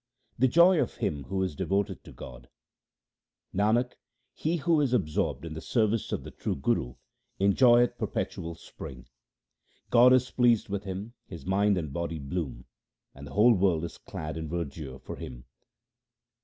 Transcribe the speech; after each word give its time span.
The 0.39 0.47
joy 0.47 0.81
of 0.81 0.95
him 0.95 1.25
who 1.25 1.43
is 1.43 1.55
devoted 1.55 2.03
to 2.05 2.11
God:— 2.11 2.49
Nanak, 3.55 3.91
he 4.33 4.55
who 4.57 4.81
is 4.81 4.93
absorbed 4.93 5.45
in 5.45 5.53
the 5.53 5.61
service 5.61 6.11
of 6.11 6.23
the 6.23 6.31
true 6.31 6.55
Guru, 6.55 6.95
enjoyeth 7.39 7.99
perpetual 7.99 8.55
spring. 8.55 9.05
God 9.91 10.11
is 10.11 10.31
pleased 10.31 10.69
with 10.69 10.85
him, 10.85 11.13
his 11.27 11.45
mind 11.45 11.77
and 11.77 11.93
body 11.93 12.17
bloom, 12.17 12.65
and 13.13 13.27
the 13.27 13.33
whole 13.33 13.53
world 13.53 13.83
is 13.85 13.99
clad 13.99 14.37
in 14.37 14.49
verdure 14.49 14.97
for 14.99 15.17
him. 15.17 15.45